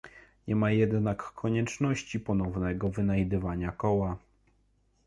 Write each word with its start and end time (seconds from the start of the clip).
Nie 0.47 0.55
ma 0.55 0.71
jednak 0.71 1.23
konieczności 1.33 2.19
ponownego 2.19 2.89
wynajdywania 2.89 3.71
koła 3.71 4.17